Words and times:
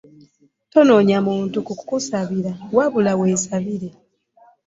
Tonoonya 0.71 1.17
muntu 1.27 1.57
kukusabira 1.67 2.51
wabula 2.77 3.11
weesabire. 3.19 3.89